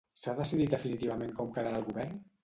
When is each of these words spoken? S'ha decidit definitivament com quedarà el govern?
S'ha 0.19 0.31
decidit 0.37 0.71
definitivament 0.75 1.33
com 1.41 1.51
quedarà 1.59 1.83
el 1.83 1.85
govern? 1.91 2.17